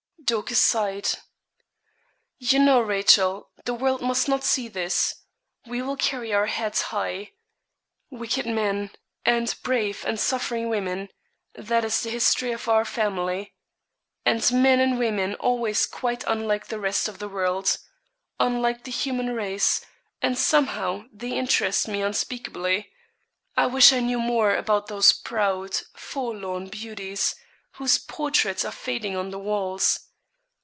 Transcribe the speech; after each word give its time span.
Dorcas 0.23 0.59
sighed. 0.61 1.09
'You 2.39 2.59
know, 2.59 2.79
Rachel, 2.79 3.49
the 3.65 3.73
world 3.73 4.01
must 4.01 4.29
not 4.29 4.45
see 4.45 4.69
this 4.69 5.13
we 5.67 5.81
will 5.81 5.97
carry 5.97 6.33
our 6.33 6.45
heads 6.45 6.83
high. 6.83 7.33
Wicked 8.09 8.45
men, 8.45 8.91
and 9.25 9.53
brave 9.61 10.05
and 10.07 10.17
suffering 10.17 10.69
women 10.69 11.09
that 11.53 11.83
is 11.83 11.99
the 11.99 12.09
history 12.09 12.53
of 12.53 12.69
our 12.69 12.85
family 12.85 13.53
and 14.25 14.49
men 14.53 14.79
and 14.79 14.97
women 14.97 15.35
always 15.35 15.85
quite 15.85 16.23
unlike 16.25 16.67
the 16.67 16.79
rest 16.79 17.09
of 17.09 17.19
the 17.19 17.27
world 17.27 17.77
unlike 18.39 18.85
the 18.85 18.91
human 18.91 19.31
race; 19.35 19.85
and 20.21 20.37
somehow 20.37 21.03
they 21.11 21.33
interest 21.37 21.89
me 21.89 22.01
unspeakably. 22.01 22.89
I 23.57 23.65
wish 23.65 23.91
I 23.91 23.99
knew 23.99 24.19
more 24.21 24.55
about 24.55 24.87
those 24.87 25.11
proud, 25.11 25.75
forlorn 25.93 26.67
beauties, 26.67 27.35
whose 27.71 27.97
portraits 27.97 28.63
are 28.63 28.71
fading 28.71 29.17
on 29.17 29.31
the 29.31 29.39
walls. 29.39 30.07